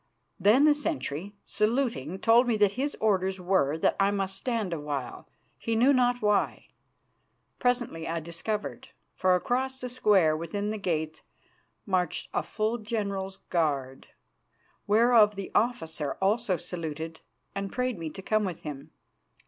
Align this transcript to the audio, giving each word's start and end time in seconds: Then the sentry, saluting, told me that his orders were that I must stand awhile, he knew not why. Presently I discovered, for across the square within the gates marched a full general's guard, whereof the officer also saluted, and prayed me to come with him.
Then 0.39 0.65
the 0.65 0.73
sentry, 0.73 1.35
saluting, 1.45 2.17
told 2.17 2.47
me 2.47 2.57
that 2.57 2.71
his 2.71 2.97
orders 2.99 3.39
were 3.39 3.77
that 3.77 3.95
I 3.99 4.09
must 4.09 4.35
stand 4.35 4.73
awhile, 4.73 5.29
he 5.59 5.75
knew 5.75 5.93
not 5.93 6.23
why. 6.23 6.69
Presently 7.59 8.07
I 8.07 8.19
discovered, 8.19 8.87
for 9.13 9.35
across 9.35 9.79
the 9.79 9.89
square 9.89 10.35
within 10.35 10.71
the 10.71 10.79
gates 10.79 11.21
marched 11.85 12.29
a 12.33 12.41
full 12.41 12.79
general's 12.79 13.37
guard, 13.51 14.07
whereof 14.87 15.35
the 15.35 15.51
officer 15.53 16.13
also 16.19 16.57
saluted, 16.57 17.21
and 17.53 17.71
prayed 17.71 17.99
me 17.99 18.09
to 18.09 18.23
come 18.23 18.43
with 18.43 18.61
him. 18.61 18.89